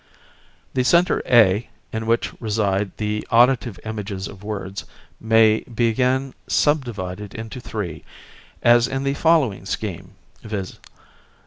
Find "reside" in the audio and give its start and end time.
2.41-2.89